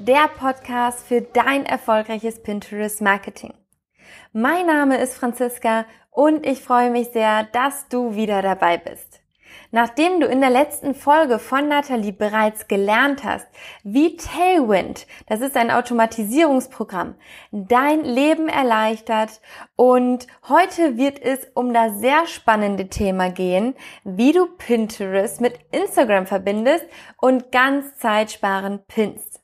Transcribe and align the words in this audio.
der 0.00 0.28
Podcast 0.28 1.06
für 1.06 1.22
dein 1.22 1.66
erfolgreiches 1.66 2.40
Pinterest 2.40 3.00
Marketing. 3.00 3.52
Mein 4.32 4.66
Name 4.66 4.98
ist 4.98 5.14
Franziska 5.14 5.86
und 6.10 6.46
ich 6.46 6.60
freue 6.60 6.90
mich 6.90 7.08
sehr, 7.08 7.44
dass 7.44 7.88
du 7.88 8.14
wieder 8.14 8.40
dabei 8.40 8.78
bist. 8.78 9.20
Nachdem 9.70 10.20
du 10.20 10.26
in 10.26 10.40
der 10.40 10.50
letzten 10.50 10.94
Folge 10.94 11.38
von 11.38 11.68
Nathalie 11.68 12.12
bereits 12.12 12.68
gelernt 12.68 13.24
hast, 13.24 13.46
wie 13.82 14.16
Tailwind, 14.16 15.06
das 15.26 15.40
ist 15.40 15.56
ein 15.56 15.70
Automatisierungsprogramm, 15.70 17.16
dein 17.50 18.04
Leben 18.04 18.48
erleichtert 18.48 19.40
und 19.74 20.26
heute 20.48 20.96
wird 20.96 21.20
es 21.20 21.40
um 21.54 21.74
das 21.74 21.98
sehr 21.98 22.26
spannende 22.26 22.88
Thema 22.88 23.30
gehen, 23.30 23.74
wie 24.04 24.32
du 24.32 24.46
Pinterest 24.46 25.40
mit 25.40 25.58
Instagram 25.72 26.26
verbindest 26.26 26.86
und 27.20 27.50
ganz 27.50 27.96
zeitsparend 27.98 28.86
pinst. 28.86 29.37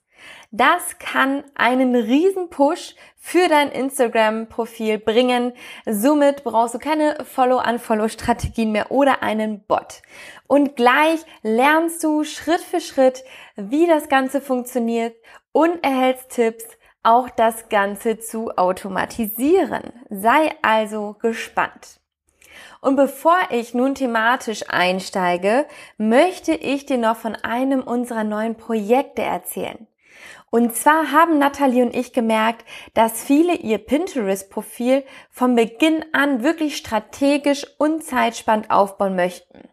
Das 0.56 1.00
kann 1.00 1.42
einen 1.56 1.96
riesen 1.96 2.48
Push 2.48 2.94
für 3.16 3.48
dein 3.48 3.72
Instagram-Profil 3.72 4.98
bringen. 4.98 5.52
Somit 5.84 6.44
brauchst 6.44 6.76
du 6.76 6.78
keine 6.78 7.16
Follow-Unfollow-Strategien 7.24 8.70
mehr 8.70 8.92
oder 8.92 9.24
einen 9.24 9.64
Bot. 9.64 10.02
Und 10.46 10.76
gleich 10.76 11.18
lernst 11.42 12.04
du 12.04 12.22
Schritt 12.22 12.60
für 12.60 12.80
Schritt, 12.80 13.24
wie 13.56 13.88
das 13.88 14.08
Ganze 14.08 14.40
funktioniert 14.40 15.16
und 15.50 15.82
erhältst 15.82 16.30
Tipps, 16.30 16.64
auch 17.02 17.30
das 17.30 17.68
Ganze 17.68 18.20
zu 18.20 18.56
automatisieren. 18.56 19.92
Sei 20.08 20.54
also 20.62 21.16
gespannt. 21.20 21.98
Und 22.80 22.94
bevor 22.94 23.38
ich 23.50 23.74
nun 23.74 23.96
thematisch 23.96 24.62
einsteige, 24.68 25.66
möchte 25.98 26.54
ich 26.54 26.86
dir 26.86 26.98
noch 26.98 27.16
von 27.16 27.34
einem 27.34 27.80
unserer 27.80 28.22
neuen 28.22 28.54
Projekte 28.54 29.22
erzählen. 29.22 29.88
Und 30.54 30.72
zwar 30.76 31.10
haben 31.10 31.40
Natalie 31.40 31.82
und 31.82 31.96
ich 31.96 32.12
gemerkt, 32.12 32.64
dass 32.94 33.24
viele 33.24 33.56
ihr 33.56 33.78
Pinterest-Profil 33.78 35.02
von 35.28 35.56
Beginn 35.56 36.04
an 36.12 36.44
wirklich 36.44 36.76
strategisch 36.76 37.66
und 37.76 38.04
zeitspannt 38.04 38.70
aufbauen 38.70 39.16
möchten. 39.16 39.68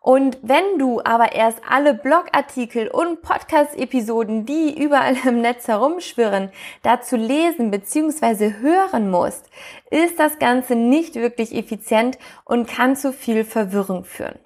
Und 0.00 0.38
wenn 0.40 0.78
du 0.78 1.02
aber 1.04 1.32
erst 1.32 1.60
alle 1.68 1.92
Blogartikel 1.92 2.88
und 2.88 3.20
Podcast-Episoden, 3.20 4.46
die 4.46 4.82
überall 4.82 5.18
im 5.26 5.42
Netz 5.42 5.68
herumschwirren, 5.68 6.50
dazu 6.82 7.16
lesen 7.16 7.70
bzw. 7.70 8.54
hören 8.62 9.10
musst, 9.10 9.50
ist 9.90 10.18
das 10.18 10.38
Ganze 10.38 10.76
nicht 10.76 11.14
wirklich 11.14 11.54
effizient 11.54 12.16
und 12.46 12.70
kann 12.70 12.96
zu 12.96 13.12
viel 13.12 13.44
Verwirrung 13.44 14.04
führen. 14.04 14.38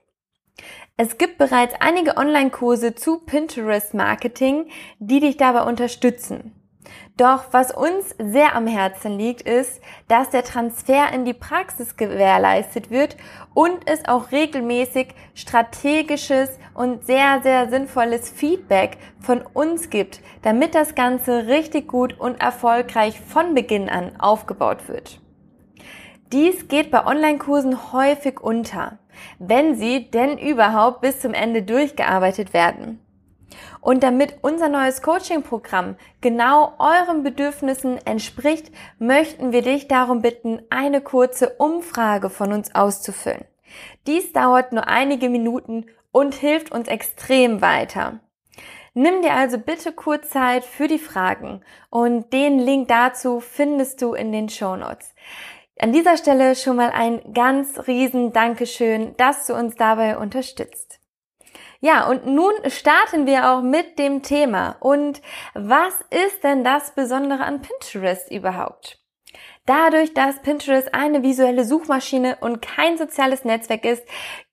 Es 1.04 1.18
gibt 1.18 1.36
bereits 1.36 1.74
einige 1.80 2.16
Online-Kurse 2.16 2.94
zu 2.94 3.18
Pinterest 3.18 3.92
Marketing, 3.92 4.66
die 5.00 5.18
dich 5.18 5.36
dabei 5.36 5.64
unterstützen. 5.64 6.52
Doch 7.16 7.46
was 7.50 7.74
uns 7.74 8.14
sehr 8.20 8.54
am 8.54 8.68
Herzen 8.68 9.18
liegt, 9.18 9.42
ist, 9.42 9.80
dass 10.06 10.30
der 10.30 10.44
Transfer 10.44 11.12
in 11.12 11.24
die 11.24 11.34
Praxis 11.34 11.96
gewährleistet 11.96 12.92
wird 12.92 13.16
und 13.52 13.78
es 13.86 14.04
auch 14.04 14.30
regelmäßig 14.30 15.08
strategisches 15.34 16.50
und 16.72 17.04
sehr, 17.04 17.40
sehr 17.42 17.68
sinnvolles 17.68 18.30
Feedback 18.30 18.96
von 19.18 19.42
uns 19.42 19.90
gibt, 19.90 20.20
damit 20.42 20.76
das 20.76 20.94
Ganze 20.94 21.48
richtig 21.48 21.88
gut 21.88 22.16
und 22.20 22.40
erfolgreich 22.40 23.20
von 23.20 23.56
Beginn 23.56 23.88
an 23.88 24.20
aufgebaut 24.20 24.86
wird. 24.86 25.21
Dies 26.32 26.66
geht 26.66 26.90
bei 26.90 27.04
Online-Kursen 27.04 27.92
häufig 27.92 28.40
unter, 28.40 28.98
wenn 29.38 29.74
sie 29.74 30.10
denn 30.10 30.38
überhaupt 30.38 31.02
bis 31.02 31.20
zum 31.20 31.34
Ende 31.34 31.62
durchgearbeitet 31.62 32.54
werden. 32.54 33.04
Und 33.82 34.02
damit 34.02 34.38
unser 34.40 34.70
neues 34.70 35.02
Coaching-Programm 35.02 35.96
genau 36.22 36.72
euren 36.78 37.22
Bedürfnissen 37.22 37.98
entspricht, 38.06 38.72
möchten 38.98 39.52
wir 39.52 39.60
dich 39.60 39.88
darum 39.88 40.22
bitten, 40.22 40.62
eine 40.70 41.02
kurze 41.02 41.50
Umfrage 41.58 42.30
von 42.30 42.54
uns 42.54 42.74
auszufüllen. 42.74 43.44
Dies 44.06 44.32
dauert 44.32 44.72
nur 44.72 44.88
einige 44.88 45.28
Minuten 45.28 45.84
und 46.12 46.34
hilft 46.34 46.72
uns 46.72 46.88
extrem 46.88 47.60
weiter. 47.60 48.20
Nimm 48.94 49.22
dir 49.22 49.34
also 49.34 49.56
bitte 49.56 49.92
kurz 49.92 50.28
Zeit 50.28 50.64
für 50.64 50.86
die 50.86 50.98
Fragen 50.98 51.62
und 51.88 52.30
den 52.34 52.58
Link 52.58 52.88
dazu 52.88 53.40
findest 53.40 54.02
du 54.02 54.12
in 54.12 54.32
den 54.32 54.50
Show 54.50 54.76
Notes. 54.76 55.14
An 55.78 55.92
dieser 55.92 56.16
Stelle 56.16 56.54
schon 56.54 56.76
mal 56.76 56.90
ein 56.90 57.32
ganz 57.32 57.86
riesen 57.86 58.32
Dankeschön, 58.32 59.16
dass 59.16 59.46
du 59.46 59.54
uns 59.54 59.74
dabei 59.74 60.18
unterstützt. 60.18 61.00
Ja, 61.80 62.08
und 62.08 62.26
nun 62.26 62.52
starten 62.68 63.26
wir 63.26 63.50
auch 63.50 63.62
mit 63.62 63.98
dem 63.98 64.22
Thema. 64.22 64.76
Und 64.78 65.20
was 65.54 65.94
ist 66.10 66.44
denn 66.44 66.62
das 66.62 66.94
Besondere 66.94 67.42
an 67.42 67.60
Pinterest 67.60 68.30
überhaupt? 68.30 69.00
Dadurch, 69.66 70.12
dass 70.12 70.42
Pinterest 70.42 70.92
eine 70.92 71.22
visuelle 71.22 71.64
Suchmaschine 71.64 72.38
und 72.40 72.62
kein 72.62 72.98
soziales 72.98 73.44
Netzwerk 73.44 73.84
ist, 73.84 74.04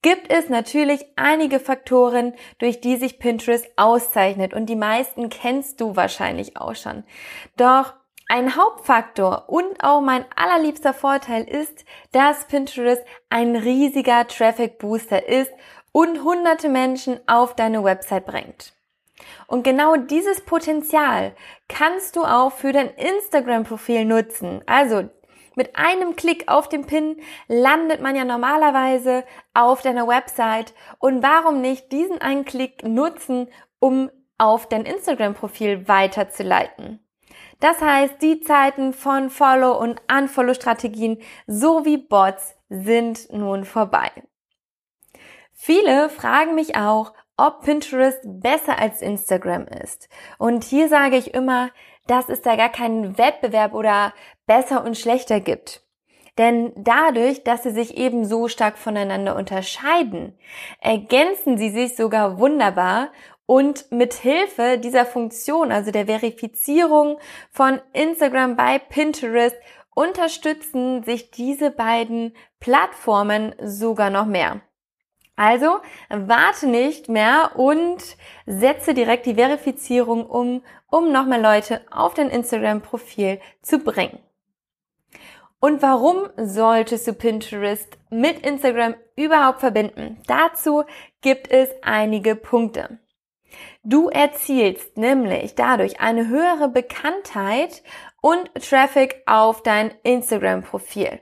gibt 0.01 0.31
es 0.31 0.49
natürlich 0.49 1.05
einige 1.15 1.59
Faktoren, 1.59 2.33
durch 2.59 2.79
die 2.79 2.95
sich 2.95 3.19
Pinterest 3.19 3.67
auszeichnet 3.75 4.53
und 4.53 4.67
die 4.67 4.75
meisten 4.75 5.29
kennst 5.29 5.81
du 5.81 5.95
wahrscheinlich 5.95 6.57
auch 6.57 6.75
schon. 6.75 7.03
Doch 7.57 7.93
ein 8.29 8.55
Hauptfaktor 8.55 9.45
und 9.47 9.83
auch 9.83 10.01
mein 10.01 10.23
allerliebster 10.35 10.93
Vorteil 10.93 11.43
ist, 11.43 11.83
dass 12.11 12.45
Pinterest 12.45 13.03
ein 13.29 13.55
riesiger 13.55 14.27
Traffic 14.27 14.77
Booster 14.77 15.27
ist 15.27 15.51
und 15.91 16.23
hunderte 16.23 16.69
Menschen 16.69 17.19
auf 17.27 17.55
deine 17.55 17.83
Website 17.83 18.27
bringt. 18.27 18.73
Und 19.47 19.63
genau 19.63 19.95
dieses 19.95 20.41
Potenzial 20.41 21.35
kannst 21.67 22.15
du 22.15 22.23
auch 22.23 22.51
für 22.51 22.71
dein 22.71 22.91
Instagram-Profil 22.91 24.05
nutzen. 24.05 24.61
Also 24.67 25.09
mit 25.55 25.75
einem 25.75 26.15
Klick 26.15 26.47
auf 26.47 26.69
den 26.69 26.85
Pin 26.85 27.19
landet 27.47 27.99
man 27.99 28.15
ja 28.15 28.25
normalerweise 28.25 29.23
auf 29.55 29.81
deiner 29.81 30.07
Website. 30.07 30.75
Und 30.99 31.23
warum 31.23 31.61
nicht 31.61 31.91
diesen 31.91 32.21
einen 32.21 32.45
Klick 32.45 32.83
nutzen, 32.83 33.49
um 33.79 34.11
auf 34.37 34.69
dein 34.69 34.85
Instagram-Profil 34.85 35.87
weiterzuleiten? 35.87 37.03
Das 37.59 37.81
heißt, 37.81 38.21
die 38.21 38.39
Zeiten 38.39 38.93
von 38.93 39.29
Follow- 39.29 39.77
und 39.77 40.01
Unfollow-Strategien 40.11 41.21
sowie 41.45 41.97
Bots 41.97 42.55
sind 42.69 43.31
nun 43.33 43.65
vorbei. 43.65 44.09
Viele 45.53 46.09
fragen 46.09 46.55
mich 46.55 46.77
auch, 46.77 47.13
ob 47.35 47.63
Pinterest 47.63 48.19
besser 48.23 48.79
als 48.79 49.01
Instagram 49.01 49.65
ist. 49.67 50.09
Und 50.37 50.63
hier 50.63 50.87
sage 50.87 51.17
ich 51.17 51.33
immer, 51.33 51.69
dass 52.07 52.29
es 52.29 52.41
da 52.41 52.55
gar 52.55 52.69
keinen 52.69 53.17
Wettbewerb 53.17 53.73
oder 53.73 54.13
besser 54.45 54.83
und 54.83 54.97
schlechter 54.97 55.39
gibt. 55.39 55.83
Denn 56.37 56.71
dadurch, 56.77 57.43
dass 57.43 57.63
sie 57.63 57.71
sich 57.71 57.97
eben 57.97 58.25
so 58.25 58.47
stark 58.47 58.77
voneinander 58.77 59.35
unterscheiden, 59.35 60.37
ergänzen 60.79 61.57
sie 61.57 61.69
sich 61.69 61.97
sogar 61.97 62.39
wunderbar 62.39 63.09
und 63.49 63.91
mit 63.91 64.13
Hilfe 64.13 64.77
dieser 64.77 65.07
Funktion, 65.07 65.71
also 65.71 65.89
der 65.89 66.05
Verifizierung 66.05 67.17
von 67.49 67.81
Instagram 67.93 68.55
bei 68.55 68.77
Pinterest, 68.77 69.55
unterstützen 69.95 71.01
sich 71.01 71.31
diese 71.31 71.71
beiden 71.71 72.35
Plattformen 72.59 73.55
sogar 73.59 74.11
noch 74.11 74.27
mehr. 74.27 74.61
Also 75.35 75.79
warte 76.09 76.67
nicht 76.67 77.09
mehr 77.09 77.53
und 77.55 78.17
setze 78.45 78.93
direkt 78.93 79.25
die 79.25 79.33
Verifizierung 79.33 80.27
um, 80.27 80.61
um 80.91 81.11
noch 81.11 81.25
mehr 81.25 81.39
Leute 81.41 81.81
auf 81.89 82.13
dein 82.13 82.29
Instagram-Profil 82.29 83.39
zu 83.63 83.79
bringen. 83.79 84.19
Und 85.59 85.81
warum 85.81 86.29
solltest 86.37 87.07
du 87.07 87.13
Pinterest 87.13 87.97
mit 88.11 88.45
Instagram 88.45 88.93
überhaupt 89.15 89.61
verbinden? 89.61 90.21
Dazu 90.27 90.83
gibt 91.21 91.49
es 91.49 91.69
einige 91.81 92.35
Punkte. 92.35 92.99
Du 93.83 94.09
erzielst 94.09 94.97
nämlich 94.97 95.55
dadurch 95.55 95.99
eine 96.01 96.27
höhere 96.27 96.69
Bekanntheit 96.69 97.81
und 98.21 98.51
Traffic 98.55 99.23
auf 99.25 99.63
dein 99.63 99.91
Instagram-Profil. 100.03 101.21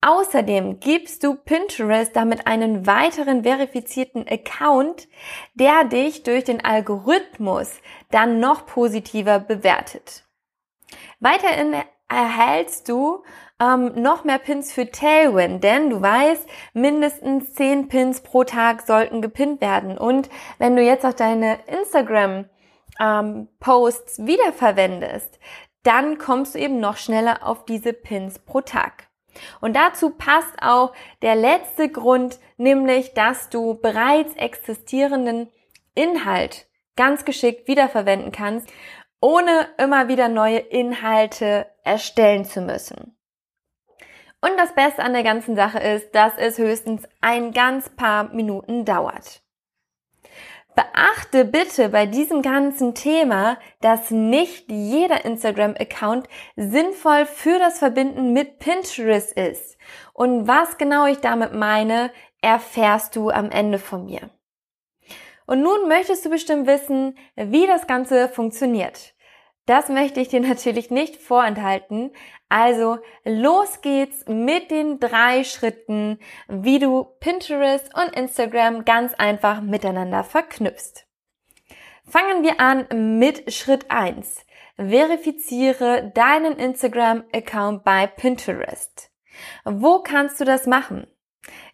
Außerdem 0.00 0.78
gibst 0.78 1.24
du 1.24 1.34
Pinterest 1.34 2.14
damit 2.14 2.46
einen 2.46 2.86
weiteren 2.86 3.42
verifizierten 3.42 4.26
Account, 4.28 5.08
der 5.54 5.84
dich 5.84 6.22
durch 6.22 6.44
den 6.44 6.64
Algorithmus 6.64 7.80
dann 8.10 8.38
noch 8.38 8.64
positiver 8.64 9.40
bewertet. 9.40 10.24
Weiterhin 11.18 11.74
erhältst 12.08 12.88
du 12.88 13.22
ähm, 13.60 13.92
noch 14.00 14.24
mehr 14.24 14.38
Pins 14.38 14.72
für 14.72 14.90
Tailwind, 14.90 15.62
denn 15.62 15.90
du 15.90 16.00
weißt, 16.00 16.48
mindestens 16.72 17.54
10 17.54 17.88
Pins 17.88 18.22
pro 18.22 18.44
Tag 18.44 18.82
sollten 18.82 19.20
gepinnt 19.20 19.60
werden. 19.60 19.98
Und 19.98 20.28
wenn 20.58 20.76
du 20.76 20.82
jetzt 20.82 21.04
auch 21.04 21.14
deine 21.14 21.58
Instagram 21.66 22.46
ähm, 23.00 23.48
wiederverwendest, 23.60 25.38
dann 25.82 26.18
kommst 26.18 26.54
du 26.54 26.58
eben 26.58 26.80
noch 26.80 26.96
schneller 26.96 27.46
auf 27.46 27.64
diese 27.64 27.92
Pins 27.92 28.38
pro 28.38 28.60
Tag. 28.60 29.08
Und 29.60 29.76
dazu 29.76 30.10
passt 30.10 30.54
auch 30.60 30.92
der 31.22 31.36
letzte 31.36 31.88
Grund, 31.88 32.38
nämlich, 32.56 33.14
dass 33.14 33.48
du 33.50 33.74
bereits 33.74 34.34
existierenden 34.34 35.48
Inhalt 35.94 36.66
ganz 36.96 37.24
geschickt 37.24 37.68
wiederverwenden 37.68 38.32
kannst, 38.32 38.68
ohne 39.20 39.68
immer 39.78 40.08
wieder 40.08 40.28
neue 40.28 40.58
Inhalte 40.58 41.66
erstellen 41.82 42.44
zu 42.44 42.60
müssen. 42.60 43.16
Und 44.40 44.56
das 44.56 44.74
Beste 44.74 45.02
an 45.02 45.12
der 45.12 45.24
ganzen 45.24 45.56
Sache 45.56 45.78
ist, 45.78 46.14
dass 46.14 46.32
es 46.36 46.58
höchstens 46.58 47.02
ein 47.20 47.52
ganz 47.52 47.88
paar 47.90 48.32
Minuten 48.32 48.84
dauert. 48.84 49.42
Beachte 50.76 51.44
bitte 51.44 51.88
bei 51.88 52.06
diesem 52.06 52.40
ganzen 52.40 52.94
Thema, 52.94 53.58
dass 53.80 54.12
nicht 54.12 54.70
jeder 54.70 55.24
Instagram-Account 55.24 56.28
sinnvoll 56.54 57.26
für 57.26 57.58
das 57.58 57.80
Verbinden 57.80 58.32
mit 58.32 58.60
Pinterest 58.60 59.32
ist. 59.32 59.76
Und 60.12 60.46
was 60.46 60.78
genau 60.78 61.06
ich 61.06 61.18
damit 61.18 61.52
meine, 61.52 62.12
erfährst 62.42 63.16
du 63.16 63.30
am 63.30 63.50
Ende 63.50 63.80
von 63.80 64.04
mir. 64.04 64.30
Und 65.48 65.62
nun 65.62 65.88
möchtest 65.88 66.26
du 66.26 66.28
bestimmt 66.28 66.66
wissen, 66.66 67.16
wie 67.34 67.66
das 67.66 67.86
Ganze 67.86 68.28
funktioniert. 68.28 69.14
Das 69.64 69.88
möchte 69.88 70.20
ich 70.20 70.28
dir 70.28 70.40
natürlich 70.46 70.90
nicht 70.90 71.16
vorenthalten. 71.16 72.10
Also 72.50 72.98
los 73.24 73.80
geht's 73.80 74.26
mit 74.26 74.70
den 74.70 75.00
drei 75.00 75.44
Schritten, 75.44 76.18
wie 76.48 76.78
du 76.78 77.04
Pinterest 77.20 77.90
und 77.94 78.14
Instagram 78.14 78.84
ganz 78.84 79.14
einfach 79.14 79.62
miteinander 79.62 80.22
verknüpfst. 80.22 81.06
Fangen 82.06 82.42
wir 82.42 82.60
an 82.60 83.18
mit 83.18 83.50
Schritt 83.50 83.90
eins: 83.90 84.44
Verifiziere 84.76 86.12
deinen 86.14 86.58
Instagram-Account 86.58 87.84
bei 87.84 88.06
Pinterest. 88.06 89.10
Wo 89.64 90.00
kannst 90.00 90.40
du 90.40 90.44
das 90.44 90.66
machen? 90.66 91.06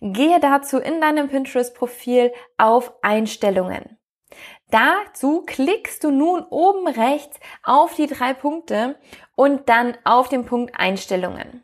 Gehe 0.01 0.41
dazu 0.41 0.79
in 0.79 1.01
deinem 1.01 1.29
Pinterest-Profil 1.29 2.33
auf 2.59 2.93
Einstellungen. 3.03 3.99
Dazu 4.71 5.43
klickst 5.47 6.03
du 6.03 6.11
nun 6.11 6.43
oben 6.51 6.89
rechts 6.89 7.39
auf 7.63 7.95
die 7.95 8.07
drei 8.07 8.35
Punkte 8.35 8.97
und 9.37 9.69
dann 9.69 9.97
auf 10.05 10.29
den 10.29 10.45
Punkt 10.45 10.75
Einstellungen. 10.79 11.63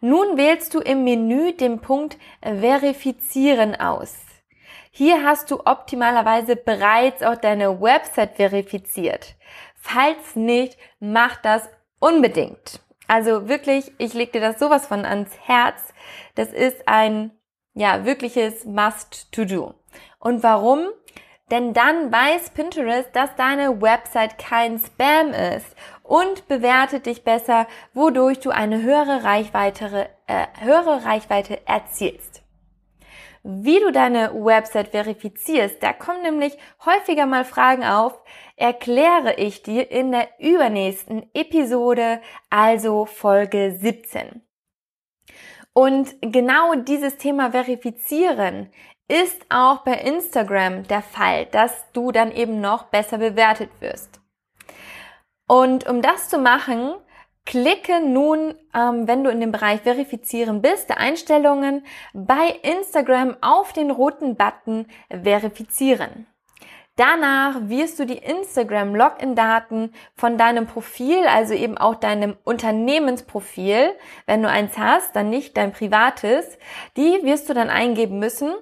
Nun 0.00 0.36
wählst 0.36 0.74
du 0.74 0.80
im 0.80 1.04
Menü 1.04 1.52
den 1.52 1.80
Punkt 1.80 2.16
Verifizieren 2.42 3.74
aus. 3.74 4.16
Hier 4.90 5.24
hast 5.24 5.50
du 5.50 5.60
optimalerweise 5.64 6.56
bereits 6.56 7.22
auch 7.22 7.36
deine 7.36 7.80
Website 7.80 8.36
verifiziert. 8.36 9.34
Falls 9.74 10.36
nicht, 10.36 10.78
mach 11.00 11.36
das 11.36 11.68
unbedingt. 11.98 12.80
Also 13.06 13.48
wirklich, 13.48 13.92
ich 13.98 14.14
leg 14.14 14.32
dir 14.32 14.40
das 14.40 14.58
sowas 14.58 14.86
von 14.86 15.04
ans 15.04 15.30
Herz. 15.42 15.92
Das 16.34 16.52
ist 16.52 16.86
ein, 16.86 17.30
ja, 17.74 18.04
wirkliches 18.04 18.64
Must-to-Do. 18.64 19.74
Und 20.18 20.42
warum? 20.42 20.88
Denn 21.50 21.74
dann 21.74 22.10
weiß 22.10 22.50
Pinterest, 22.50 23.10
dass 23.12 23.36
deine 23.36 23.82
Website 23.82 24.38
kein 24.38 24.78
Spam 24.78 25.32
ist 25.32 25.76
und 26.02 26.48
bewertet 26.48 27.06
dich 27.06 27.22
besser, 27.22 27.66
wodurch 27.92 28.40
du 28.40 28.50
eine 28.50 28.82
höhere 28.82 29.24
Reichweite, 29.24 30.08
äh, 30.26 30.46
höhere 30.60 31.04
Reichweite 31.04 31.66
erzielst. 31.66 32.43
Wie 33.46 33.78
du 33.78 33.92
deine 33.92 34.32
Website 34.32 34.88
verifizierst, 34.88 35.82
da 35.82 35.92
kommen 35.92 36.22
nämlich 36.22 36.56
häufiger 36.86 37.26
mal 37.26 37.44
Fragen 37.44 37.84
auf, 37.84 38.18
erkläre 38.56 39.34
ich 39.34 39.62
dir 39.62 39.90
in 39.90 40.12
der 40.12 40.28
übernächsten 40.38 41.28
Episode, 41.34 42.22
also 42.48 43.04
Folge 43.04 43.76
17. 43.78 44.40
Und 45.74 46.14
genau 46.22 46.74
dieses 46.74 47.18
Thema 47.18 47.50
Verifizieren 47.50 48.70
ist 49.08 49.44
auch 49.50 49.84
bei 49.84 49.98
Instagram 49.98 50.84
der 50.84 51.02
Fall, 51.02 51.44
dass 51.44 51.92
du 51.92 52.12
dann 52.12 52.32
eben 52.32 52.62
noch 52.62 52.84
besser 52.84 53.18
bewertet 53.18 53.68
wirst. 53.80 54.22
Und 55.46 55.86
um 55.86 56.00
das 56.00 56.30
zu 56.30 56.38
machen, 56.38 56.94
klicke 57.44 58.00
nun, 58.00 58.54
ähm, 58.74 59.06
wenn 59.06 59.24
du 59.24 59.30
in 59.30 59.40
dem 59.40 59.52
Bereich 59.52 59.82
Verifizieren 59.82 60.62
bist, 60.62 60.88
der 60.88 60.98
Einstellungen, 60.98 61.84
bei 62.12 62.58
Instagram 62.62 63.36
auf 63.40 63.72
den 63.72 63.90
roten 63.90 64.36
Button 64.36 64.86
Verifizieren. 65.10 66.26
Danach 66.96 67.56
wirst 67.68 67.98
du 67.98 68.06
die 68.06 68.18
Instagram 68.18 68.94
Login-Daten 68.94 69.92
von 70.14 70.38
deinem 70.38 70.66
Profil, 70.66 71.26
also 71.26 71.52
eben 71.52 71.76
auch 71.76 71.96
deinem 71.96 72.36
Unternehmensprofil, 72.44 73.90
wenn 74.26 74.42
du 74.42 74.48
eins 74.48 74.78
hast, 74.78 75.16
dann 75.16 75.28
nicht 75.28 75.56
dein 75.56 75.72
privates, 75.72 76.56
die 76.96 77.24
wirst 77.24 77.48
du 77.48 77.54
dann 77.54 77.68
eingeben 77.68 78.20
müssen 78.20 78.54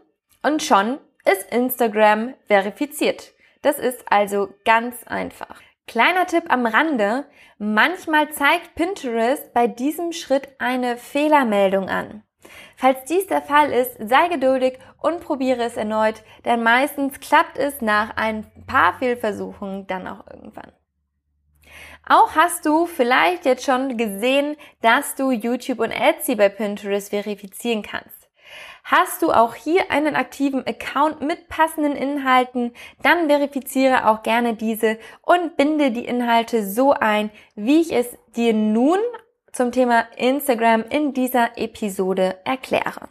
und 0.42 0.62
schon 0.62 0.98
ist 1.30 1.52
Instagram 1.52 2.32
verifiziert. 2.46 3.32
Das 3.60 3.78
ist 3.78 4.02
also 4.10 4.48
ganz 4.64 5.04
einfach. 5.06 5.60
Kleiner 5.86 6.26
Tipp 6.26 6.44
am 6.48 6.66
Rande. 6.66 7.26
Manchmal 7.58 8.30
zeigt 8.30 8.74
Pinterest 8.74 9.52
bei 9.52 9.66
diesem 9.66 10.12
Schritt 10.12 10.48
eine 10.58 10.96
Fehlermeldung 10.96 11.88
an. 11.88 12.22
Falls 12.76 13.04
dies 13.04 13.26
der 13.26 13.42
Fall 13.42 13.72
ist, 13.72 13.96
sei 14.00 14.28
geduldig 14.28 14.78
und 15.00 15.20
probiere 15.20 15.62
es 15.62 15.76
erneut, 15.76 16.22
denn 16.44 16.62
meistens 16.62 17.20
klappt 17.20 17.58
es 17.58 17.80
nach 17.80 18.16
ein 18.16 18.46
paar 18.66 18.94
Fehlversuchen 18.98 19.86
dann 19.86 20.08
auch 20.08 20.26
irgendwann. 20.26 20.72
Auch 22.08 22.34
hast 22.34 22.66
du 22.66 22.86
vielleicht 22.86 23.44
jetzt 23.44 23.64
schon 23.64 23.96
gesehen, 23.96 24.56
dass 24.80 25.14
du 25.14 25.30
YouTube 25.30 25.78
und 25.78 25.92
Etsy 25.92 26.34
bei 26.34 26.48
Pinterest 26.48 27.10
verifizieren 27.10 27.82
kannst. 27.82 28.21
Hast 28.84 29.22
du 29.22 29.30
auch 29.30 29.54
hier 29.54 29.90
einen 29.90 30.16
aktiven 30.16 30.66
Account 30.66 31.20
mit 31.20 31.48
passenden 31.48 31.94
Inhalten, 31.94 32.72
dann 33.02 33.28
verifiziere 33.28 34.08
auch 34.08 34.22
gerne 34.22 34.54
diese 34.54 34.98
und 35.22 35.56
binde 35.56 35.92
die 35.92 36.04
Inhalte 36.04 36.66
so 36.66 36.92
ein, 36.92 37.30
wie 37.54 37.80
ich 37.80 37.92
es 37.92 38.16
dir 38.34 38.52
nun 38.52 38.98
zum 39.52 39.70
Thema 39.70 40.06
Instagram 40.16 40.84
in 40.90 41.12
dieser 41.12 41.56
Episode 41.58 42.40
erkläre. 42.44 43.08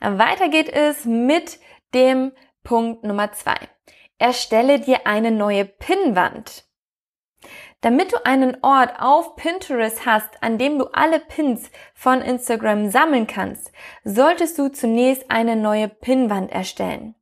Weiter 0.00 0.48
geht 0.48 0.68
es 0.68 1.04
mit 1.04 1.58
dem 1.94 2.32
Punkt 2.62 3.04
Nummer 3.04 3.32
zwei. 3.32 3.56
Erstelle 4.18 4.80
dir 4.80 5.06
eine 5.06 5.30
neue 5.30 5.64
Pinnwand. 5.64 6.65
Damit 7.82 8.12
du 8.12 8.24
einen 8.24 8.56
Ort 8.62 8.94
auf 8.98 9.36
Pinterest 9.36 10.06
hast, 10.06 10.42
an 10.42 10.58
dem 10.58 10.78
du 10.78 10.86
alle 10.92 11.20
Pins 11.20 11.70
von 11.94 12.22
Instagram 12.22 12.90
sammeln 12.90 13.26
kannst, 13.26 13.70
solltest 14.02 14.58
du 14.58 14.68
zunächst 14.68 15.30
eine 15.30 15.56
neue 15.56 15.88
Pinwand 15.88 16.50
erstellen. 16.50 17.14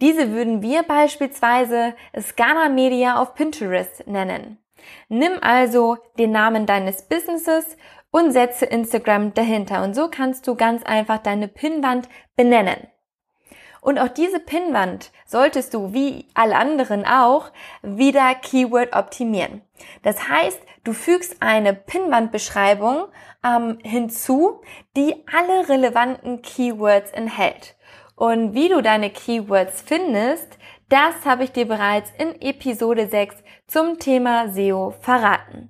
Diese 0.00 0.32
würden 0.32 0.62
wir 0.62 0.82
beispielsweise 0.82 1.94
Scana 2.18 2.68
Media 2.68 3.20
auf 3.20 3.34
Pinterest 3.34 4.06
nennen. 4.06 4.58
Nimm 5.08 5.38
also 5.40 5.96
den 6.18 6.30
Namen 6.32 6.66
deines 6.66 7.08
Businesses 7.08 7.76
und 8.10 8.32
setze 8.32 8.66
Instagram 8.66 9.34
dahinter 9.34 9.82
und 9.82 9.94
so 9.94 10.08
kannst 10.08 10.46
du 10.46 10.54
ganz 10.54 10.82
einfach 10.84 11.18
deine 11.18 11.48
Pinwand 11.48 12.08
benennen. 12.36 12.86
Und 13.84 13.98
auch 13.98 14.08
diese 14.08 14.40
Pinnwand 14.40 15.10
solltest 15.26 15.74
du, 15.74 15.92
wie 15.92 16.26
alle 16.32 16.56
anderen 16.56 17.04
auch, 17.04 17.50
wieder 17.82 18.34
Keyword 18.34 18.96
optimieren. 18.96 19.60
Das 20.02 20.26
heißt, 20.26 20.58
du 20.84 20.94
fügst 20.94 21.36
eine 21.40 21.74
Pinnwandbeschreibung 21.74 23.04
ähm, 23.44 23.76
hinzu, 23.82 24.62
die 24.96 25.14
alle 25.30 25.68
relevanten 25.68 26.40
Keywords 26.40 27.10
enthält. 27.10 27.76
Und 28.16 28.54
wie 28.54 28.70
du 28.70 28.80
deine 28.80 29.10
Keywords 29.10 29.82
findest, 29.82 30.56
das 30.88 31.26
habe 31.26 31.44
ich 31.44 31.52
dir 31.52 31.68
bereits 31.68 32.10
in 32.16 32.40
Episode 32.40 33.06
6 33.06 33.36
zum 33.66 33.98
Thema 33.98 34.48
SEO 34.48 34.94
verraten. 34.98 35.68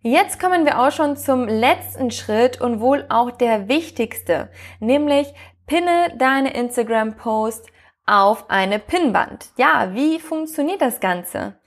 Jetzt 0.00 0.40
kommen 0.40 0.64
wir 0.64 0.80
auch 0.80 0.92
schon 0.92 1.16
zum 1.18 1.48
letzten 1.48 2.10
Schritt 2.12 2.60
und 2.62 2.80
wohl 2.80 3.04
auch 3.10 3.30
der 3.30 3.68
wichtigste, 3.68 4.48
nämlich 4.78 5.34
Pinne 5.66 6.14
deine 6.16 6.54
Instagram-Post 6.54 7.66
auf 8.06 8.48
eine 8.50 8.78
Pinnwand. 8.78 9.50
Ja, 9.56 9.94
wie 9.94 10.20
funktioniert 10.20 10.80
das 10.80 11.00
Ganze? 11.00 11.58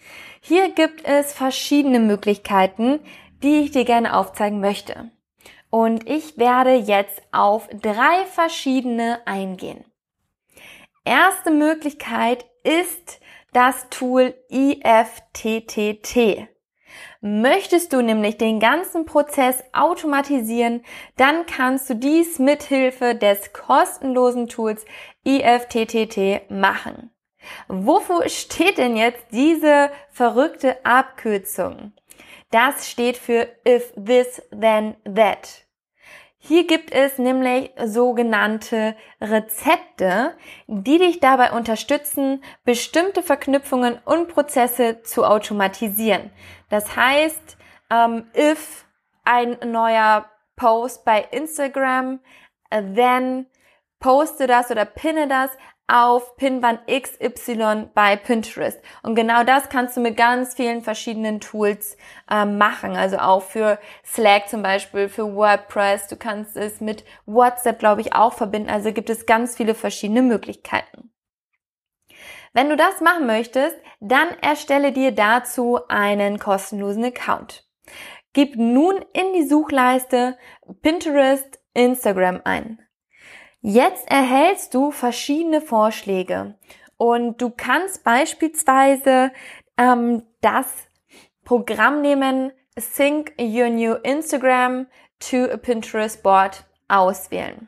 Hier 0.42 0.70
gibt 0.70 1.06
es 1.06 1.34
verschiedene 1.34 2.00
Möglichkeiten, 2.00 3.02
die 3.44 3.60
ich 3.62 3.72
dir 3.72 3.84
gerne 3.84 4.16
aufzeigen 4.16 4.62
möchte. 4.62 5.12
Und 5.70 6.10
ich 6.10 6.38
werde 6.38 6.74
jetzt 6.74 7.22
auf 7.32 7.68
drei 7.74 8.26
verschiedene 8.26 9.20
eingehen. 9.26 9.84
Erste 11.04 11.52
Möglichkeit 11.52 12.46
ist, 12.64 13.20
das 13.54 13.90
Tool 13.90 14.34
IFTTT. 14.50 16.48
Möchtest 17.22 17.92
du 17.92 18.02
nämlich 18.02 18.38
den 18.38 18.62
ganzen 18.62 19.06
Prozess 19.06 19.62
automatisieren, 19.74 20.84
dann 21.18 21.46
kannst 21.46 21.90
du 21.90 21.96
dies 21.96 22.40
mithilfe 22.40 23.14
des 23.14 23.52
kostenlosen 23.52 24.48
Tools 24.48 24.86
IFTTT 25.26 26.50
machen. 26.50 27.12
Wofür 27.68 28.30
steht 28.30 28.78
denn 28.78 28.96
jetzt 28.96 29.26
diese 29.32 29.92
verrückte 30.12 30.86
Abkürzung? 30.86 31.94
Das 32.52 32.90
steht 32.90 33.18
für 33.18 33.48
if 33.68 33.94
this 33.94 34.42
then 34.52 34.96
that. 35.04 35.66
Hier 36.42 36.66
gibt 36.66 36.94
es 36.94 37.18
nämlich 37.18 37.72
sogenannte 37.86 38.96
Rezepte, 39.20 40.38
die 40.68 40.98
dich 40.98 41.20
dabei 41.20 41.52
unterstützen, 41.52 42.42
bestimmte 42.64 43.22
Verknüpfungen 43.22 44.00
und 44.06 44.30
Prozesse 44.30 45.02
zu 45.04 45.26
automatisieren. 45.26 46.32
Das 46.70 46.96
heißt, 46.96 47.58
ähm, 47.92 48.26
if 48.36 48.86
ein 49.26 49.58
neuer 49.66 50.30
Post 50.56 51.04
bei 51.04 51.28
Instagram, 51.32 52.20
then 52.70 53.46
poste 54.00 54.48
das 54.48 54.72
oder 54.72 54.86
pinne 54.86 55.28
das 55.28 55.52
auf 55.90 56.36
Pinwand 56.38 56.82
XY 56.88 57.90
bei 57.94 58.16
Pinterest. 58.16 58.80
Und 59.04 59.16
genau 59.16 59.44
das 59.44 59.70
kannst 59.70 59.98
du 59.98 60.02
mit 60.02 60.16
ganz 60.16 60.54
vielen 60.54 60.82
verschiedenen 60.82 61.40
Tools 61.40 61.98
äh, 62.30 62.46
machen. 62.46 62.96
Also 62.96 63.18
auch 63.18 63.42
für 63.42 63.80
Slack 64.06 64.48
zum 64.50 64.62
Beispiel, 64.62 65.10
für 65.10 65.36
WordPress. 65.36 66.08
Du 66.08 66.16
kannst 66.16 66.56
es 66.56 66.80
mit 66.80 67.04
WhatsApp, 67.26 67.80
glaube 67.80 68.02
ich, 68.02 68.14
auch 68.14 68.34
verbinden. 68.34 68.70
Also 68.70 68.94
gibt 68.94 69.10
es 69.10 69.26
ganz 69.26 69.58
viele 69.58 69.76
verschiedene 69.76 70.22
Möglichkeiten. 70.22 71.12
Wenn 72.54 72.70
du 72.70 72.76
das 72.76 73.02
machen 73.02 73.28
möchtest, 73.28 73.76
dann 74.00 74.30
erstelle 74.42 74.92
dir 74.92 75.12
dazu 75.12 75.80
einen 75.88 76.40
kostenlosen 76.40 77.06
Account. 77.06 77.66
Gib 78.34 78.56
nun 78.56 79.04
in 79.14 79.34
die 79.34 79.48
Suchleiste 79.48 80.38
Pinterest 80.82 81.60
Instagram 81.74 82.42
ein. 82.44 82.80
Jetzt 83.62 84.10
erhältst 84.10 84.74
du 84.74 84.92
verschiedene 84.92 85.60
Vorschläge 85.60 86.56
und 86.98 87.42
du 87.42 87.50
kannst 87.50 88.04
beispielsweise 88.04 89.32
ähm, 89.78 90.24
das 90.42 90.66
Programm 91.44 92.02
nehmen 92.02 92.52
Sync 92.78 93.34
Your 93.40 93.70
New 93.70 93.96
Instagram 93.96 94.88
to 95.20 95.46
a 95.52 95.58
Pinterest 95.58 96.24
Board 96.24 96.64
auswählen. 96.88 97.68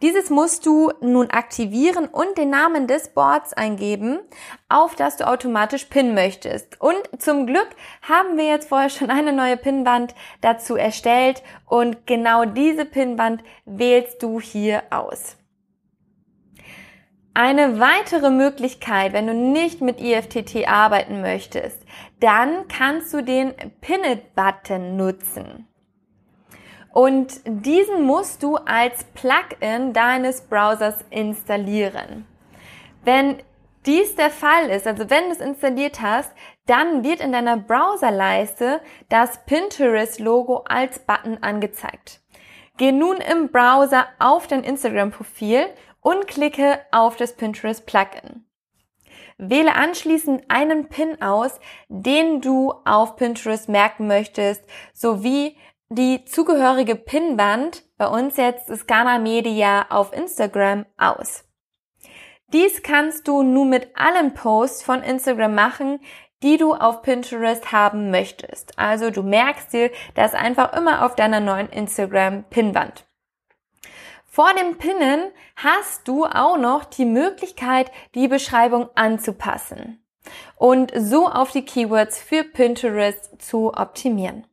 Dieses 0.00 0.30
musst 0.30 0.64
du 0.64 0.92
nun 1.00 1.28
aktivieren 1.30 2.06
und 2.06 2.38
den 2.38 2.50
Namen 2.50 2.86
des 2.86 3.08
Boards 3.08 3.52
eingeben, 3.52 4.20
auf 4.68 4.94
das 4.94 5.16
du 5.16 5.26
automatisch 5.26 5.86
pinnen 5.86 6.14
möchtest. 6.14 6.80
Und 6.80 7.00
zum 7.18 7.46
Glück 7.46 7.68
haben 8.02 8.36
wir 8.36 8.46
jetzt 8.46 8.68
vorher 8.68 8.90
schon 8.90 9.10
eine 9.10 9.32
neue 9.32 9.56
Pinnwand 9.56 10.14
dazu 10.40 10.76
erstellt 10.76 11.42
und 11.66 12.06
genau 12.06 12.44
diese 12.44 12.84
Pinnwand 12.84 13.42
wählst 13.64 14.22
du 14.22 14.40
hier 14.40 14.84
aus. 14.90 15.36
Eine 17.34 17.80
weitere 17.80 18.30
Möglichkeit, 18.30 19.12
wenn 19.12 19.26
du 19.26 19.34
nicht 19.34 19.80
mit 19.80 20.00
IFTT 20.00 20.68
arbeiten 20.68 21.22
möchtest, 21.22 21.82
dann 22.20 22.68
kannst 22.68 23.12
du 23.12 23.22
den 23.22 23.52
Pin-It-Button 23.80 24.96
nutzen. 24.96 25.68
Und 26.92 27.40
diesen 27.44 28.02
musst 28.02 28.42
du 28.42 28.56
als 28.56 29.04
Plugin 29.14 29.92
deines 29.92 30.40
Browsers 30.42 31.04
installieren. 31.10 32.26
Wenn 33.04 33.38
dies 33.86 34.16
der 34.16 34.30
Fall 34.30 34.70
ist, 34.70 34.86
also 34.86 35.08
wenn 35.08 35.24
du 35.24 35.30
es 35.30 35.40
installiert 35.40 36.00
hast, 36.00 36.32
dann 36.66 37.04
wird 37.04 37.20
in 37.20 37.32
deiner 37.32 37.56
Browserleiste 37.56 38.80
das 39.08 39.44
Pinterest-Logo 39.46 40.64
als 40.68 40.98
Button 40.98 41.38
angezeigt. 41.42 42.20
Geh 42.76 42.92
nun 42.92 43.16
im 43.16 43.50
Browser 43.50 44.06
auf 44.18 44.46
dein 44.46 44.62
Instagram-Profil 44.62 45.66
und 46.00 46.26
klicke 46.26 46.80
auf 46.92 47.16
das 47.16 47.34
Pinterest-Plugin. 47.34 48.44
Wähle 49.38 49.74
anschließend 49.74 50.44
einen 50.48 50.88
Pin 50.88 51.22
aus, 51.22 51.60
den 51.88 52.40
du 52.40 52.72
auf 52.84 53.16
Pinterest 53.16 53.68
merken 53.68 54.06
möchtest, 54.06 54.62
sowie 54.92 55.56
die 55.90 56.24
zugehörige 56.26 56.96
Pinwand, 56.96 57.82
bei 57.96 58.06
uns 58.06 58.36
jetzt 58.36 58.74
Scana 58.76 59.18
Media 59.18 59.86
auf 59.88 60.12
Instagram, 60.12 60.84
aus. 60.98 61.44
Dies 62.52 62.82
kannst 62.82 63.28
du 63.28 63.42
nun 63.42 63.70
mit 63.70 63.88
allen 63.94 64.34
Posts 64.34 64.82
von 64.82 65.02
Instagram 65.02 65.54
machen, 65.54 66.00
die 66.42 66.56
du 66.56 66.74
auf 66.74 67.02
Pinterest 67.02 67.72
haben 67.72 68.10
möchtest. 68.10 68.78
Also 68.78 69.10
du 69.10 69.22
merkst 69.22 69.72
dir 69.72 69.90
das 70.14 70.34
einfach 70.34 70.72
immer 70.74 71.04
auf 71.04 71.14
deiner 71.14 71.40
neuen 71.40 71.68
Instagram 71.70 72.44
Pinwand. 72.44 73.06
Vor 74.26 74.50
dem 74.54 74.78
Pinnen 74.78 75.30
hast 75.56 76.06
du 76.06 76.24
auch 76.24 76.58
noch 76.58 76.84
die 76.84 77.06
Möglichkeit, 77.06 77.90
die 78.14 78.28
Beschreibung 78.28 78.88
anzupassen 78.94 80.04
und 80.56 80.92
so 80.94 81.26
auf 81.28 81.50
die 81.50 81.64
Keywords 81.64 82.20
für 82.20 82.44
Pinterest 82.44 83.42
zu 83.42 83.72
optimieren. 83.74 84.46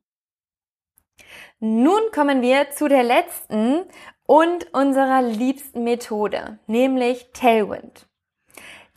Nun 1.60 2.02
kommen 2.14 2.42
wir 2.42 2.72
zu 2.72 2.88
der 2.88 3.04
letzten 3.04 3.86
und 4.26 4.74
unserer 4.74 5.22
liebsten 5.22 5.84
Methode, 5.84 6.60
nämlich 6.68 7.32
Tailwind. 7.34 8.08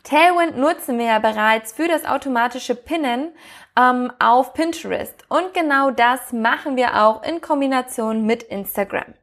Tailwind 0.03 0.57
nutzen 0.57 0.97
wir 0.97 1.05
ja 1.05 1.19
bereits 1.19 1.71
für 1.71 1.87
das 1.87 2.05
automatische 2.05 2.75
Pinnen 2.75 3.31
ähm, 3.77 4.11
auf 4.19 4.53
Pinterest 4.53 5.23
und 5.29 5.53
genau 5.53 5.91
das 5.91 6.33
machen 6.33 6.75
wir 6.75 7.01
auch 7.01 7.23
in 7.23 7.41
Kombination 7.41 8.25
mit 8.25 8.43
Instagram. 8.43 9.13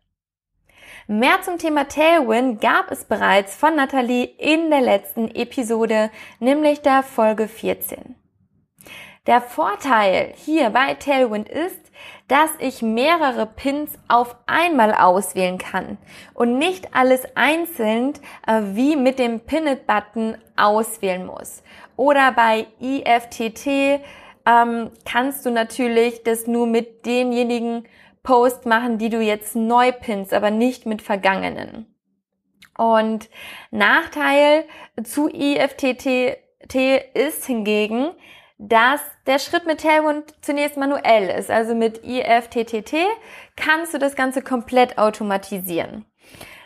Mehr 1.08 1.40
zum 1.42 1.58
Thema 1.58 1.86
Tailwind 1.88 2.60
gab 2.60 2.90
es 2.90 3.04
bereits 3.04 3.54
von 3.54 3.76
Nathalie 3.76 4.24
in 4.24 4.70
der 4.70 4.80
letzten 4.80 5.28
Episode, 5.34 6.10
nämlich 6.40 6.82
der 6.82 7.02
Folge 7.02 7.48
14. 7.48 8.16
Der 9.26 9.40
Vorteil 9.40 10.32
hier 10.36 10.70
bei 10.70 10.94
Tailwind 10.94 11.48
ist, 11.48 11.80
dass 12.28 12.50
ich 12.60 12.80
mehrere 12.80 13.46
Pins 13.46 13.98
auf 14.06 14.36
einmal 14.46 14.94
auswählen 14.94 15.58
kann 15.58 15.98
und 16.34 16.58
nicht 16.58 16.94
alles 16.94 17.24
einzeln 17.34 18.12
äh, 18.46 18.60
wie 18.74 18.94
mit 18.94 19.18
dem 19.18 19.40
Pin-It-Button 19.40 20.36
auswählen 20.56 21.26
muss. 21.26 21.64
Oder 21.96 22.32
bei 22.32 22.66
IFTT 22.80 24.00
ähm, 24.46 24.90
kannst 25.04 25.44
du 25.44 25.50
natürlich 25.50 26.22
das 26.22 26.46
nur 26.46 26.68
mit 26.68 27.04
denjenigen 27.04 27.88
Post 28.22 28.64
machen, 28.66 28.98
die 28.98 29.08
du 29.08 29.20
jetzt 29.20 29.56
neu 29.56 29.90
pinst, 29.92 30.32
aber 30.34 30.50
nicht 30.50 30.86
mit 30.86 31.02
vergangenen. 31.02 31.86
Und 32.78 33.28
Nachteil 33.70 34.64
zu 35.02 35.28
IFTT 35.28 36.36
ist 37.14 37.46
hingegen, 37.46 38.10
dass 38.58 39.00
der 39.26 39.38
Schritt 39.38 39.66
mit 39.66 39.80
Tailwind 39.82 40.34
zunächst 40.40 40.76
manuell 40.76 41.28
ist. 41.28 41.50
Also 41.50 41.74
mit 41.74 42.02
IFTTT 42.04 42.94
kannst 43.56 43.94
du 43.94 43.98
das 43.98 44.16
Ganze 44.16 44.42
komplett 44.42 44.98
automatisieren. 44.98 46.06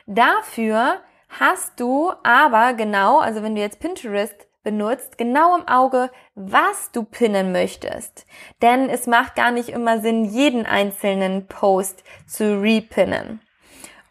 Dafür 0.07 1.01
hast 1.29 1.79
du 1.81 2.13
aber 2.23 2.75
genau, 2.75 3.19
also 3.19 3.43
wenn 3.43 3.55
du 3.55 3.61
jetzt 3.61 3.81
Pinterest 3.81 4.47
benutzt, 4.63 5.17
genau 5.17 5.57
im 5.57 5.67
Auge, 5.67 6.11
was 6.35 6.93
du 6.93 7.03
pinnen 7.03 7.53
möchtest. 7.53 8.27
Denn 8.61 8.91
es 8.91 9.07
macht 9.07 9.35
gar 9.35 9.51
nicht 9.51 9.71
immer 9.71 10.01
Sinn, 10.01 10.25
jeden 10.25 10.67
einzelnen 10.67 11.47
Post 11.47 12.05
zu 12.27 12.61
repinnen. 12.61 13.41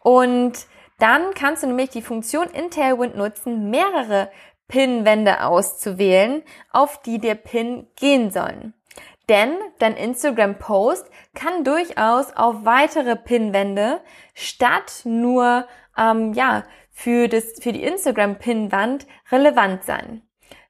Und 0.02 0.66
dann 0.98 1.32
kannst 1.34 1.62
du 1.62 1.66
nämlich 1.66 1.90
die 1.90 2.02
Funktion 2.02 2.48
in 2.48 2.70
Tailwind 2.70 3.16
nutzen, 3.16 3.70
mehrere 3.70 4.30
Pinwände 4.70 5.44
auszuwählen, 5.44 6.42
auf 6.70 7.02
die 7.02 7.18
der 7.18 7.34
Pin 7.34 7.88
gehen 7.96 8.30
sollen. 8.30 8.72
Denn 9.28 9.56
dein 9.80 9.96
Instagram-Post 9.96 11.10
kann 11.34 11.64
durchaus 11.64 12.32
auf 12.36 12.64
weitere 12.64 13.16
Pinwände 13.16 14.00
statt 14.34 15.02
nur 15.04 15.66
ähm, 15.98 16.32
ja 16.32 16.64
für 16.90 17.28
das 17.28 17.54
für 17.60 17.72
die 17.72 17.82
Instagram-Pinwand 17.82 19.06
relevant 19.30 19.84
sein. 19.84 20.22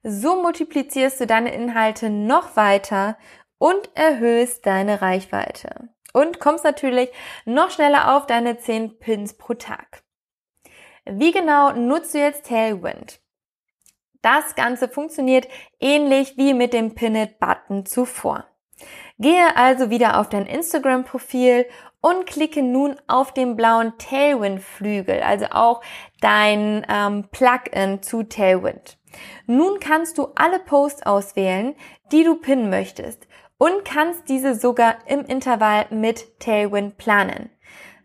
So 0.03 0.41
multiplizierst 0.41 1.21
du 1.21 1.27
deine 1.27 1.53
Inhalte 1.53 2.09
noch 2.09 2.55
weiter 2.55 3.17
und 3.57 3.95
erhöhst 3.95 4.65
deine 4.65 5.01
Reichweite 5.01 5.89
und 6.13 6.39
kommst 6.39 6.63
natürlich 6.63 7.09
noch 7.45 7.69
schneller 7.69 8.15
auf 8.15 8.25
deine 8.25 8.57
10 8.57 8.97
Pins 8.99 9.37
pro 9.37 9.53
Tag. 9.53 10.03
Wie 11.05 11.31
genau 11.31 11.71
nutzt 11.71 12.13
du 12.13 12.19
jetzt 12.19 12.47
Tailwind? 12.47 13.20
Das 14.21 14.55
Ganze 14.55 14.87
funktioniert 14.87 15.47
ähnlich 15.79 16.37
wie 16.37 16.53
mit 16.53 16.73
dem 16.73 16.93
Pin-It-Button 16.93 17.85
zuvor. 17.85 18.45
Gehe 19.19 19.55
also 19.55 19.89
wieder 19.89 20.19
auf 20.19 20.29
dein 20.29 20.45
Instagram-Profil 20.45 21.65
und 22.01 22.25
klicke 22.25 22.63
nun 22.63 22.95
auf 23.07 23.33
den 23.33 23.55
blauen 23.55 23.93
Tailwind-Flügel, 23.97 25.21
also 25.21 25.45
auch 25.51 25.81
dein 26.19 26.85
ähm, 26.89 27.27
Plugin 27.31 28.01
zu 28.01 28.23
Tailwind. 28.23 28.97
Nun 29.45 29.79
kannst 29.79 30.17
du 30.17 30.29
alle 30.35 30.59
Posts 30.59 31.03
auswählen, 31.03 31.75
die 32.11 32.23
du 32.23 32.35
pinnen 32.35 32.69
möchtest 32.69 33.27
und 33.57 33.85
kannst 33.85 34.29
diese 34.29 34.55
sogar 34.55 34.95
im 35.05 35.25
Intervall 35.25 35.85
mit 35.91 36.39
Tailwind 36.39 36.97
planen. 36.97 37.51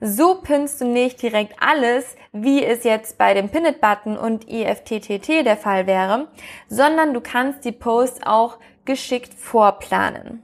So 0.00 0.42
pinnst 0.42 0.80
du 0.80 0.84
nicht 0.84 1.22
direkt 1.22 1.54
alles, 1.60 2.16
wie 2.32 2.64
es 2.64 2.84
jetzt 2.84 3.16
bei 3.16 3.32
dem 3.34 3.48
Pin-It-Button 3.48 4.18
und 4.18 4.48
IFTTT 4.48 5.44
der 5.44 5.56
Fall 5.56 5.86
wäre, 5.86 6.28
sondern 6.68 7.14
du 7.14 7.20
kannst 7.20 7.64
die 7.64 7.72
Posts 7.72 8.26
auch 8.26 8.58
geschickt 8.84 9.32
vorplanen. 9.32 10.42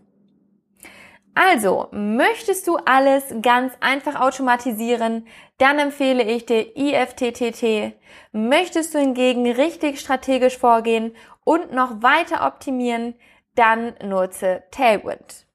Also, 1.34 1.88
möchtest 1.92 2.68
du 2.68 2.76
alles 2.84 3.34
ganz 3.40 3.72
einfach 3.80 4.20
automatisieren, 4.20 5.26
dann 5.56 5.78
empfehle 5.78 6.22
ich 6.24 6.44
dir 6.44 6.76
IFTTT. 6.76 7.94
Möchtest 8.32 8.94
du 8.94 8.98
hingegen 8.98 9.50
richtig 9.50 10.00
strategisch 10.00 10.58
vorgehen 10.58 11.16
und 11.44 11.72
noch 11.72 12.02
weiter 12.02 12.46
optimieren, 12.46 13.14
dann 13.54 13.94
nutze 14.02 14.64
Tailwind. 14.70 15.46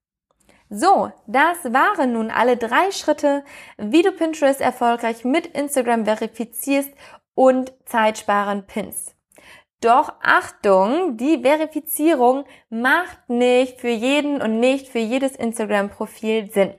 So, 0.69 1.11
das 1.27 1.63
waren 1.73 2.13
nun 2.13 2.29
alle 2.29 2.57
drei 2.57 2.91
Schritte, 2.91 3.43
wie 3.77 4.01
du 4.01 4.11
Pinterest 4.11 4.59
erfolgreich 4.59 5.23
mit 5.23 5.47
Instagram 5.47 6.05
verifizierst 6.05 6.91
und 7.35 7.73
zeitsparend 7.85 8.67
pinst. 8.67 9.15
Doch 9.79 10.13
Achtung, 10.21 11.17
die 11.17 11.41
Verifizierung 11.41 12.45
macht 12.69 13.29
nicht 13.29 13.79
für 13.79 13.89
jeden 13.89 14.41
und 14.41 14.59
nicht 14.59 14.89
für 14.89 14.99
jedes 14.99 15.35
Instagram-Profil 15.35 16.51
Sinn. 16.51 16.73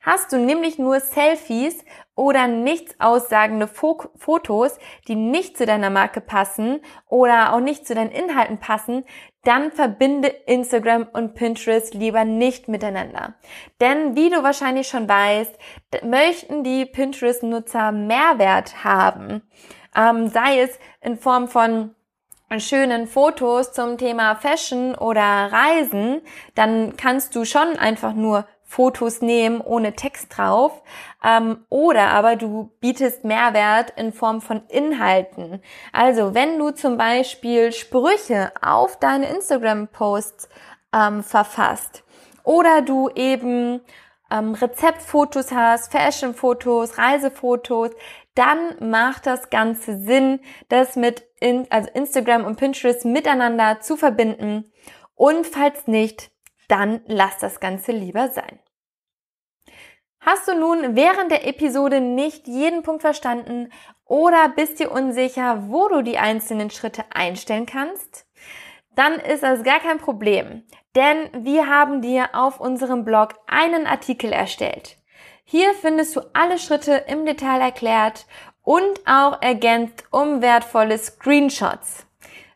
Hast 0.00 0.32
du 0.32 0.38
nämlich 0.38 0.78
nur 0.78 1.00
Selfies 1.00 1.84
oder 2.16 2.48
nichts 2.48 2.96
aussagende 2.98 3.68
Fotos, 3.68 4.78
die 5.06 5.14
nicht 5.14 5.56
zu 5.56 5.66
deiner 5.66 5.90
Marke 5.90 6.20
passen 6.20 6.80
oder 7.06 7.52
auch 7.52 7.60
nicht 7.60 7.86
zu 7.86 7.94
deinen 7.94 8.10
Inhalten 8.10 8.58
passen, 8.58 9.04
dann 9.44 9.70
verbinde 9.70 10.28
Instagram 10.28 11.06
und 11.12 11.34
Pinterest 11.34 11.94
lieber 11.94 12.24
nicht 12.24 12.66
miteinander. 12.66 13.34
Denn 13.80 14.16
wie 14.16 14.30
du 14.30 14.42
wahrscheinlich 14.42 14.88
schon 14.88 15.08
weißt, 15.08 15.56
möchten 16.02 16.64
die 16.64 16.84
Pinterest-Nutzer 16.86 17.92
Mehrwert 17.92 18.82
haben. 18.82 19.42
Ähm, 19.94 20.28
sei 20.28 20.60
es 20.62 20.76
in 21.00 21.16
Form 21.16 21.46
von 21.46 21.94
schönen 22.58 23.06
Fotos 23.06 23.72
zum 23.72 23.98
Thema 23.98 24.36
Fashion 24.36 24.94
oder 24.94 25.22
Reisen, 25.22 26.22
dann 26.54 26.96
kannst 26.96 27.36
du 27.36 27.44
schon 27.44 27.76
einfach 27.78 28.14
nur 28.14 28.46
Fotos 28.66 29.22
nehmen 29.22 29.60
ohne 29.60 29.94
Text 29.94 30.36
drauf. 30.36 30.82
Ähm, 31.24 31.64
oder 31.68 32.08
aber 32.10 32.36
du 32.36 32.72
bietest 32.80 33.24
Mehrwert 33.24 33.92
in 33.96 34.12
Form 34.12 34.40
von 34.42 34.62
Inhalten. 34.68 35.62
Also 35.92 36.34
wenn 36.34 36.58
du 36.58 36.72
zum 36.72 36.98
Beispiel 36.98 37.72
Sprüche 37.72 38.52
auf 38.60 38.98
deine 38.98 39.28
Instagram-Posts 39.30 40.48
ähm, 40.92 41.22
verfasst 41.22 42.02
oder 42.42 42.82
du 42.82 43.08
eben 43.14 43.80
ähm, 44.30 44.54
Rezeptfotos 44.54 45.52
hast, 45.52 45.92
Fashion-Fotos, 45.92 46.98
Reisefotos, 46.98 47.90
dann 48.34 48.58
macht 48.80 49.26
das 49.26 49.48
Ganze 49.48 49.98
Sinn, 49.98 50.40
das 50.68 50.96
mit 50.96 51.24
in, 51.40 51.66
also 51.70 51.88
Instagram 51.94 52.44
und 52.44 52.56
Pinterest 52.56 53.04
miteinander 53.04 53.80
zu 53.80 53.96
verbinden. 53.96 54.72
Und 55.14 55.46
falls 55.46 55.86
nicht, 55.86 56.30
dann 56.68 57.00
lass 57.06 57.38
das 57.38 57.60
Ganze 57.60 57.92
lieber 57.92 58.28
sein. 58.28 58.58
Hast 60.20 60.48
du 60.48 60.58
nun 60.58 60.96
während 60.96 61.30
der 61.30 61.46
Episode 61.46 62.00
nicht 62.00 62.48
jeden 62.48 62.82
Punkt 62.82 63.02
verstanden 63.02 63.70
oder 64.04 64.48
bist 64.48 64.80
dir 64.80 64.90
unsicher, 64.90 65.68
wo 65.68 65.88
du 65.88 66.02
die 66.02 66.18
einzelnen 66.18 66.70
Schritte 66.70 67.04
einstellen 67.10 67.66
kannst? 67.66 68.26
Dann 68.96 69.14
ist 69.14 69.42
das 69.42 69.62
gar 69.62 69.78
kein 69.78 69.98
Problem, 69.98 70.64
denn 70.96 71.30
wir 71.44 71.68
haben 71.68 72.02
dir 72.02 72.30
auf 72.32 72.60
unserem 72.60 73.04
Blog 73.04 73.34
einen 73.46 73.86
Artikel 73.86 74.32
erstellt. 74.32 74.98
Hier 75.44 75.74
findest 75.74 76.16
du 76.16 76.22
alle 76.32 76.58
Schritte 76.58 77.04
im 77.06 77.24
Detail 77.24 77.60
erklärt 77.60 78.26
und 78.62 79.06
auch 79.06 79.40
ergänzt 79.42 80.04
um 80.10 80.42
wertvolle 80.42 80.98
Screenshots. 80.98 82.06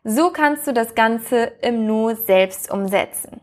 So 0.03 0.31
kannst 0.31 0.67
du 0.67 0.73
das 0.73 0.93
Ganze 0.93 1.53
im 1.61 1.85
Nu 1.85 2.15
selbst 2.15 2.69
umsetzen. 2.69 3.39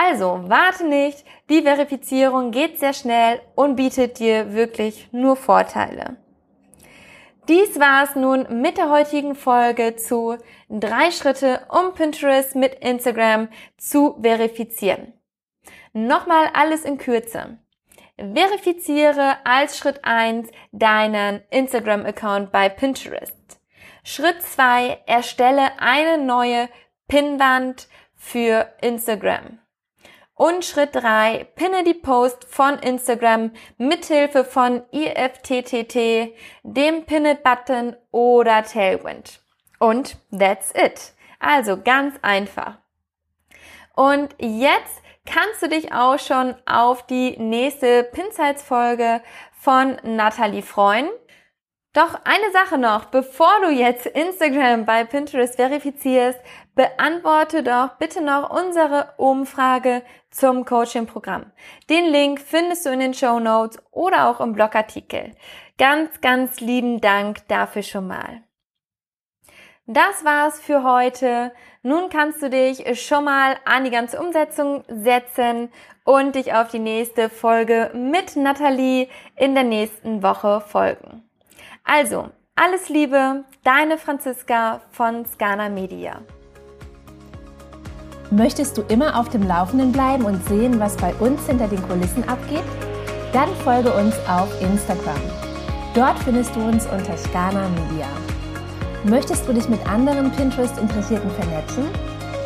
Also, 0.00 0.44
warte 0.44 0.86
nicht, 0.86 1.24
die 1.50 1.62
Verifizierung 1.62 2.52
geht 2.52 2.78
sehr 2.78 2.92
schnell 2.92 3.40
und 3.56 3.74
bietet 3.74 4.20
dir 4.20 4.52
wirklich 4.54 5.08
nur 5.10 5.34
Vorteile. 5.34 6.18
Dies 7.48 7.80
war 7.80 8.04
es 8.04 8.14
nun 8.14 8.60
mit 8.62 8.78
der 8.78 8.90
heutigen 8.90 9.34
Folge 9.34 9.96
zu 9.96 10.38
drei 10.70 11.10
Schritte, 11.10 11.66
um 11.68 11.94
Pinterest 11.94 12.54
mit 12.54 12.74
Instagram 12.74 13.48
zu 13.76 14.16
verifizieren. 14.22 15.14
Nochmal 15.92 16.48
alles 16.52 16.84
in 16.84 16.98
Kürze. 16.98 17.58
Verifiziere 18.16 19.38
als 19.42 19.78
Schritt 19.78 20.04
eins 20.04 20.48
deinen 20.70 21.42
Instagram-Account 21.50 22.52
bei 22.52 22.68
Pinterest. 22.68 23.60
Schritt 24.04 24.42
zwei: 24.42 25.00
Erstelle 25.06 25.72
eine 25.80 26.24
neue 26.24 26.68
Pinwand 27.08 27.88
für 28.14 28.72
Instagram. 28.80 29.58
Und 30.38 30.64
Schritt 30.64 30.94
drei: 30.94 31.48
Pinne 31.56 31.82
die 31.82 31.94
Post 31.94 32.46
von 32.48 32.78
Instagram 32.78 33.50
mithilfe 33.76 34.44
von 34.44 34.84
IFTTT, 34.92 36.32
dem 36.62 37.04
Pin-It-Button 37.06 37.96
oder 38.12 38.62
Tailwind. 38.62 39.40
Und 39.80 40.16
that's 40.30 40.72
it. 40.76 41.12
Also 41.40 41.82
ganz 41.82 42.14
einfach. 42.22 42.78
Und 43.96 44.32
jetzt 44.38 45.02
kannst 45.26 45.60
du 45.60 45.68
dich 45.68 45.92
auch 45.92 46.20
schon 46.20 46.54
auf 46.66 47.04
die 47.04 47.36
nächste 47.36 48.04
Pinsights-Folge 48.04 49.20
von 49.58 49.96
Natalie 50.04 50.62
freuen. 50.62 51.08
Doch 51.94 52.14
eine 52.24 52.52
Sache 52.52 52.78
noch, 52.78 53.06
bevor 53.06 53.60
du 53.62 53.70
jetzt 53.70 54.06
Instagram 54.06 54.84
bei 54.84 55.02
Pinterest 55.02 55.56
verifizierst, 55.56 56.38
beantworte 56.78 57.64
doch 57.64 57.96
bitte 57.98 58.22
noch 58.22 58.50
unsere 58.50 59.12
Umfrage 59.16 60.02
zum 60.30 60.64
Coaching-Programm. 60.64 61.50
Den 61.90 62.04
Link 62.04 62.40
findest 62.40 62.86
du 62.86 62.90
in 62.90 63.00
den 63.00 63.14
Show 63.14 63.40
Notes 63.40 63.82
oder 63.90 64.28
auch 64.28 64.40
im 64.40 64.52
Blogartikel. 64.52 65.32
Ganz, 65.76 66.20
ganz 66.20 66.60
lieben 66.60 67.00
Dank 67.00 67.48
dafür 67.48 67.82
schon 67.82 68.06
mal. 68.06 68.44
Das 69.86 70.24
war's 70.24 70.60
für 70.60 70.84
heute. 70.84 71.50
Nun 71.82 72.10
kannst 72.10 72.42
du 72.42 72.48
dich 72.48 73.04
schon 73.04 73.24
mal 73.24 73.56
an 73.64 73.82
die 73.82 73.90
ganze 73.90 74.20
Umsetzung 74.20 74.84
setzen 74.86 75.72
und 76.04 76.36
dich 76.36 76.54
auf 76.54 76.68
die 76.68 76.78
nächste 76.78 77.28
Folge 77.28 77.90
mit 77.92 78.36
Nathalie 78.36 79.08
in 79.34 79.56
der 79.56 79.64
nächsten 79.64 80.22
Woche 80.22 80.60
folgen. 80.60 81.28
Also, 81.82 82.28
alles 82.54 82.88
Liebe, 82.88 83.44
deine 83.64 83.98
Franziska 83.98 84.80
von 84.92 85.26
Scana 85.26 85.70
Media. 85.70 86.22
Möchtest 88.30 88.76
du 88.76 88.82
immer 88.82 89.18
auf 89.18 89.30
dem 89.30 89.42
Laufenden 89.42 89.90
bleiben 89.90 90.24
und 90.24 90.46
sehen, 90.46 90.78
was 90.78 90.96
bei 90.96 91.14
uns 91.14 91.46
hinter 91.46 91.66
den 91.66 91.82
Kulissen 91.88 92.28
abgeht? 92.28 92.64
Dann 93.32 93.48
folge 93.64 93.90
uns 93.90 94.14
auf 94.28 94.48
Instagram. 94.60 95.20
Dort 95.94 96.18
findest 96.18 96.54
du 96.54 96.60
uns 96.60 96.84
unter 96.84 97.16
Scana 97.16 97.68
Media. 97.70 98.06
Möchtest 99.04 99.48
du 99.48 99.54
dich 99.54 99.66
mit 99.70 99.80
anderen 99.88 100.30
Pinterest-Interessierten 100.32 101.30
vernetzen? 101.30 101.84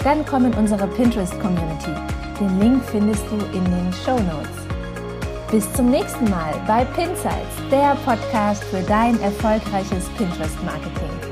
Dann 0.04 0.24
komm 0.24 0.46
in 0.46 0.54
unsere 0.54 0.86
Pinterest-Community. 0.86 1.90
Den 2.38 2.60
Link 2.60 2.84
findest 2.84 3.24
du 3.30 3.36
in 3.56 3.64
den 3.64 3.92
Show 4.04 4.18
Notes. 4.20 4.62
Bis 5.50 5.70
zum 5.72 5.90
nächsten 5.90 6.30
Mal 6.30 6.54
bei 6.66 6.84
Pinsights, 6.84 7.56
der 7.72 7.96
Podcast 8.04 8.62
für 8.64 8.82
dein 8.82 9.20
erfolgreiches 9.20 10.08
Pinterest-Marketing. 10.16 11.31